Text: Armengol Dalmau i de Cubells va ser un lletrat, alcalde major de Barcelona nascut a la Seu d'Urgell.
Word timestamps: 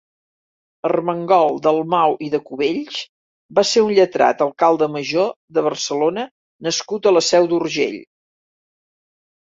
Armengol 0.87 1.59
Dalmau 1.65 2.15
i 2.27 2.29
de 2.35 2.39
Cubells 2.47 2.97
va 3.59 3.65
ser 3.73 3.83
un 3.89 3.93
lletrat, 3.99 4.41
alcalde 4.47 4.87
major 4.97 5.29
de 5.59 5.65
Barcelona 5.69 6.25
nascut 6.69 7.11
a 7.11 7.15
la 7.17 7.27
Seu 7.31 7.51
d'Urgell. 7.53 7.99